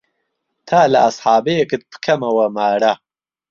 تا 0.67 0.79
لە 0.91 0.99
ئەسحابەیەکت 1.03 1.81
پکەمەوە 1.91 2.45
مارە 2.57 2.93